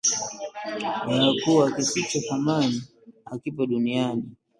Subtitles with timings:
[1.21, 2.83] ya kuwa kisicho thamani
[3.25, 4.23] hakipo duniani